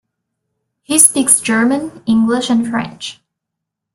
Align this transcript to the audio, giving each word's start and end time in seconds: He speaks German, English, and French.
He 0.81 0.97
speaks 0.97 1.39
German, 1.39 2.01
English, 2.07 2.49
and 2.49 2.67
French. 2.67 3.21